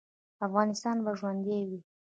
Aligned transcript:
افغانستان 0.47 0.97
به 1.03 1.11
ژوندی 1.19 1.59
وي 1.67 1.79